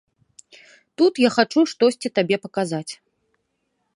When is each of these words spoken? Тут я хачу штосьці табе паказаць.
Тут 1.01 1.13
я 1.27 1.31
хачу 1.35 1.61
штосьці 1.73 2.11
табе 2.17 2.35
паказаць. 2.45 2.93